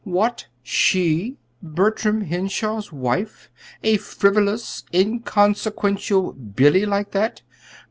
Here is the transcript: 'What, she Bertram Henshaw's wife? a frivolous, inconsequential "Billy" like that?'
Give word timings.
'What, 0.03 0.47
she 0.63 1.37
Bertram 1.61 2.21
Henshaw's 2.21 2.91
wife? 2.91 3.51
a 3.83 3.97
frivolous, 3.97 4.81
inconsequential 4.91 6.33
"Billy" 6.33 6.87
like 6.87 7.11
that?' 7.11 7.43